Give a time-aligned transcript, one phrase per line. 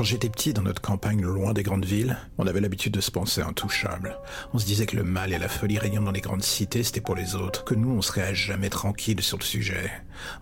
[0.00, 3.10] Quand j'étais petit dans notre campagne loin des grandes villes, on avait l'habitude de se
[3.10, 4.16] penser intouchable.
[4.54, 7.02] On se disait que le mal et la folie régnant dans les grandes cités, c'était
[7.02, 9.90] pour les autres, que nous, on serait à jamais tranquille sur le sujet.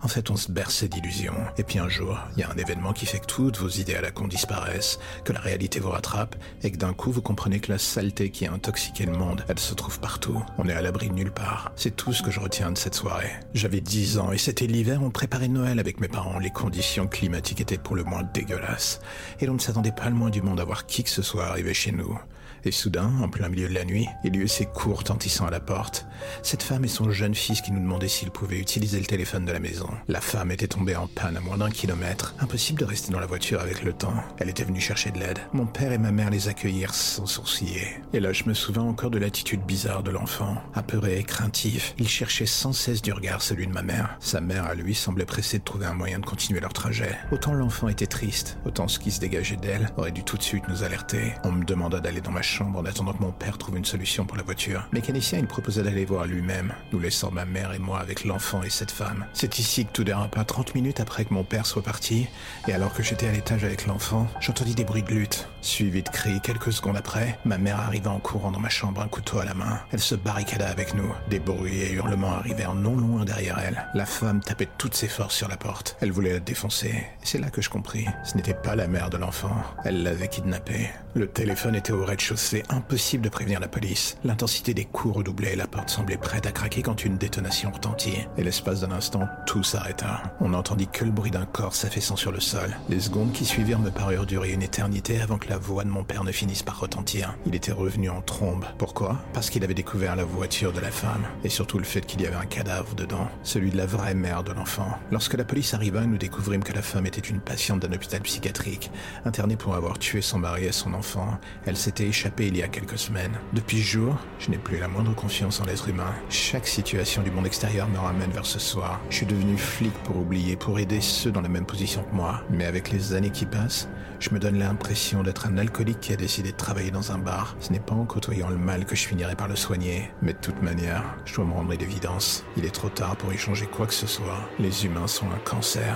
[0.01, 1.35] En fait, on se berçait d'illusions.
[1.57, 3.95] Et puis un jour, il y a un événement qui fait que toutes vos idées
[3.95, 7.59] à la con disparaissent, que la réalité vous rattrape, et que d'un coup, vous comprenez
[7.59, 10.41] que la saleté qui a intoxiqué le monde, elle se trouve partout.
[10.57, 11.73] On est à l'abri de nulle part.
[11.75, 13.31] C'est tout ce que je retiens de cette soirée.
[13.53, 16.39] J'avais 10 ans et c'était l'hiver, on préparait Noël avec mes parents.
[16.39, 19.01] Les conditions climatiques étaient pour le moins dégueulasses.
[19.49, 21.73] On ne s'attendait pas le moins du monde à voir qui que ce soit arriver
[21.73, 22.19] chez nous.
[22.65, 25.49] Et soudain, en plein milieu de la nuit, il y eut ces coups retentissant à
[25.49, 26.05] la porte.
[26.43, 29.51] Cette femme et son jeune fils qui nous demandaient s'ils pouvaient utiliser le téléphone de
[29.53, 29.87] la maison.
[30.09, 32.35] La femme était tombée en panne à moins d'un kilomètre.
[32.39, 34.13] Impossible de rester dans la voiture avec le temps.
[34.39, 35.39] Elle était venue chercher de l'aide.
[35.53, 37.87] Mon père et ma mère les accueillirent sans sourciller.
[38.11, 40.57] Et là, je me souviens encore de l'attitude bizarre de l'enfant.
[40.73, 44.17] Apeuré et craintif, il cherchait sans cesse du regard celui de ma mère.
[44.19, 47.17] Sa mère, à lui, semblait pressée de trouver un moyen de continuer leur trajet.
[47.31, 50.67] Autant l'enfant était triste, autant ce qui se dégageait d'elle aurait dû tout de suite
[50.67, 51.33] nous alerter.
[51.43, 54.25] On me demanda d'aller dans ma chambre en attendant que mon père trouve une solution
[54.25, 54.87] pour la voiture.
[54.91, 58.69] Mécanicien, il proposa d'aller voir lui-même, nous laissant ma mère et moi avec l'enfant et
[58.69, 59.25] cette femme.
[59.33, 62.27] C'est ici que tout dérapa 30 minutes après que mon père soit parti,
[62.67, 66.09] et alors que j'étais à l'étage avec l'enfant, j'entendis des bruits de lutte, suivis de
[66.09, 66.39] cris.
[66.41, 69.53] Quelques secondes après, ma mère arriva en courant dans ma chambre, un couteau à la
[69.53, 69.79] main.
[69.91, 71.11] Elle se barricada avec nous.
[71.29, 73.87] Des bruits et hurlements arrivèrent non loin derrière elle.
[73.93, 75.97] La femme tapait toutes ses forces sur la porte.
[76.01, 77.05] Elle voulait la défoncer.
[77.23, 78.05] C'est là que je compris.
[78.23, 79.55] Ce n'était pas la mère de l'enfant.
[79.83, 80.89] Elle l'avait kidnappé.
[81.15, 82.63] Le téléphone était au rez-de-chaussée.
[82.69, 84.17] Impossible de prévenir la police.
[84.23, 88.27] L'intensité des coups redoublait la porte semblait prête à craquer quand une détonation retentit.
[88.37, 90.21] Et l'espace d'un instant, tout s'arrêta.
[90.39, 92.75] On n'entendit que le bruit d'un corps s'affaissant sur le sol.
[92.89, 96.03] Les secondes qui suivirent me parurent durer une éternité avant que la voix de mon
[96.03, 97.35] père ne finisse par retentir.
[97.47, 98.65] Il était revenu en trombe.
[98.77, 99.17] Pourquoi?
[99.33, 101.25] Parce qu'il avait découvert la voiture de la femme.
[101.43, 103.27] Et surtout le fait qu'il y avait un cadavre dedans.
[103.41, 104.99] Celui de la vraie mère de l'enfant.
[105.11, 108.91] Lorsque la police arriva, nous découvrîmes que la femme était une patiente d'un hôpital psychiatrique,
[109.25, 111.39] internée pour avoir tué son mari et son enfant.
[111.65, 113.39] Elle s'était échappée il y a quelques semaines.
[113.53, 116.13] Depuis ce jour, je n'ai plus la moindre confiance en l'être humain.
[116.29, 119.01] Chaque situation du monde extérieur me ramène vers ce soir.
[119.09, 122.43] Je suis devenu flic pour oublier, pour aider ceux dans la même position que moi.
[122.51, 126.15] Mais avec les années qui passent, je me donne l'impression d'être un alcoolique qui a
[126.15, 127.55] décidé de travailler dans un bar.
[127.59, 130.11] Ce n'est pas en côtoyant le mal que je finirai par le soigner.
[130.21, 132.43] Mais de toute manière, je dois me rendre à l'évidence.
[132.57, 134.49] Il est trop tard pour y changer quoi que ce soit.
[134.59, 135.95] Les humains sont un cancer.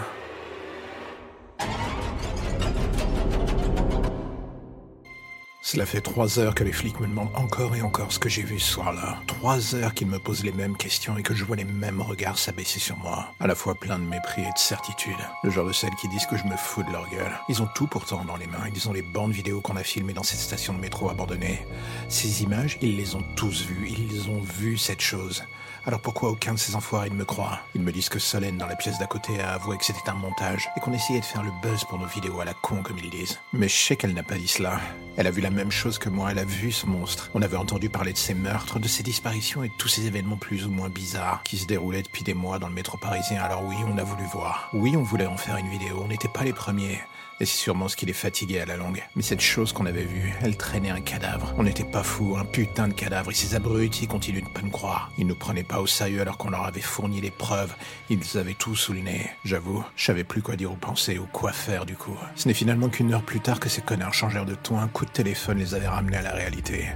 [5.74, 8.44] Cela fait trois heures que les flics me demandent encore et encore ce que j'ai
[8.44, 9.24] vu ce soir-là.
[9.26, 12.38] Trois heures qu'ils me posent les mêmes questions et que je vois les mêmes regards
[12.38, 13.34] s'abaisser sur moi.
[13.40, 15.18] À la fois plein de mépris et de certitude.
[15.44, 17.40] Le genre de celles qui disent que je me fous de leur gueule.
[17.50, 18.70] Ils ont tout pourtant dans les mains.
[18.76, 21.66] Ils ont les bandes vidéo qu'on a filmées dans cette station de métro abandonnée.
[22.08, 23.90] Ces images, ils les ont tous vues.
[23.90, 25.44] Ils ont vu cette chose.
[25.86, 27.60] Alors pourquoi aucun de ces enfoirés ne me croit?
[27.76, 30.14] Ils me disent que Solène dans la pièce d'à côté a avoué que c'était un
[30.14, 32.98] montage et qu'on essayait de faire le buzz pour nos vidéos à la con comme
[33.00, 33.42] ils disent.
[33.52, 34.80] Mais je sais qu'elle n'a pas dit cela.
[35.18, 37.30] Elle a vu la même chose que moi, elle a vu ce monstre.
[37.34, 40.38] On avait entendu parler de ces meurtres, de ces disparitions et de tous ces événements
[40.38, 43.42] plus ou moins bizarres qui se déroulaient depuis des mois dans le métro parisien.
[43.44, 44.70] Alors oui, on a voulu voir.
[44.72, 47.02] Oui, on voulait en faire une vidéo, on n'était pas les premiers.
[47.40, 49.04] Et c'est sûrement ce qui les fatiguait à la longue.
[49.16, 51.54] Mais cette chose qu'on avait vue, elle traînait un cadavre.
[51.58, 53.32] On n'était pas fous, un putain de cadavre.
[53.32, 55.12] Et ces abrutis continuent de pas nous croire.
[55.18, 57.74] Ils nous prenaient pas au sérieux alors qu'on leur avait fourni les preuves.
[58.10, 59.30] Ils avaient tout sous le nez.
[59.46, 62.18] J'avoue, je savais plus quoi dire ou penser ou quoi faire du coup.
[62.36, 64.80] Ce n'est finalement qu'une heure plus tard que ces connards changèrent de ton.
[64.80, 66.88] Un coup de téléphone les avait ramenés à la réalité.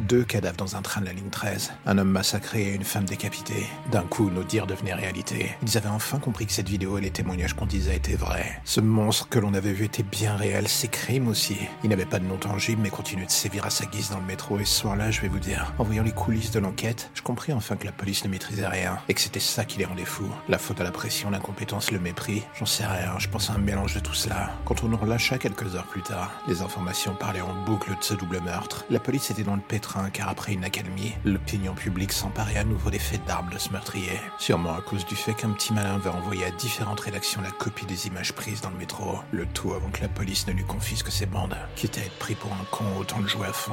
[0.00, 1.72] Deux cadavres dans un train de la ligne 13.
[1.86, 3.66] Un homme massacré et une femme décapitée.
[3.90, 5.52] D'un coup, nos dires devenaient réalité.
[5.62, 8.60] Ils avaient enfin compris que cette vidéo et les témoignages qu'on disait étaient vrais.
[8.64, 11.56] Ce monstre que l'on avait vu était bien réel, ses crimes aussi.
[11.82, 14.24] Il n'avait pas de nom tangible mais continuait de sévir à sa guise dans le
[14.24, 17.22] métro et ce soir-là, je vais vous dire, en voyant les coulisses de l'enquête, je
[17.22, 20.04] compris enfin que la police ne maîtrisait rien et que c'était ça qui les rendait
[20.04, 20.30] fous.
[20.48, 23.58] La faute à la pression, l'incompétence, le mépris, j'en sais rien, je pense à un
[23.58, 24.50] mélange de tout cela.
[24.64, 28.14] Quand on nous relâcha quelques heures plus tard, les informations parlaient en boucle de ce
[28.14, 28.84] double meurtre.
[28.90, 32.90] La police était dans le pétrin car après une accalmie, l'opinion publique s'emparait à nouveau
[32.90, 34.20] des faits d'armes de ce meurtrier.
[34.38, 37.86] Sûrement à cause du fait qu'un petit malin avait envoyé à différentes rédactions la copie
[37.86, 39.18] des images prises dans le métro.
[39.32, 41.56] Le tout avant que la police ne lui confisque ses bandes.
[41.76, 43.72] Quitte à être pris pour un con, autant le jouer à fond.